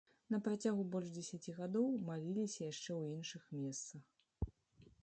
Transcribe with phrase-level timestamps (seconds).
[0.35, 4.03] На працягу больш дзесяці гадоў маліліся яшчэ ў іншых месцах.